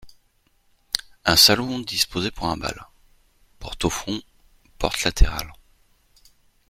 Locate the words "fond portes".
3.91-5.03